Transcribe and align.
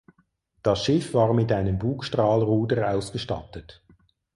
Das 0.63 0.83
Schiff 0.83 1.13
war 1.13 1.31
mit 1.31 1.51
einem 1.51 1.77
Bugstrahlruder 1.77 2.89
ausgestattet. 2.91 3.83